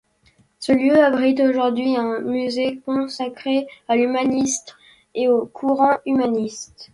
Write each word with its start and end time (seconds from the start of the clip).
Ce 0.57 0.71
lieu 0.71 0.97
abrite 0.99 1.41
aujourd'hui 1.41 1.95
un 1.95 2.21
musée 2.21 2.79
consacré 2.87 3.67
à 3.87 3.95
l'humaniste 3.95 4.75
et 5.13 5.27
au 5.29 5.45
courant 5.45 5.97
humaniste. 6.07 6.89